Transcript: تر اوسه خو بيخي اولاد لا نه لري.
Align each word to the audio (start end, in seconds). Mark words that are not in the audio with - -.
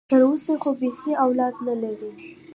تر 0.11 0.21
اوسه 0.29 0.53
خو 0.61 0.69
بيخي 0.81 1.11
اولاد 1.25 1.53
لا 1.65 1.65
نه 1.67 1.73
لري. 1.81 2.11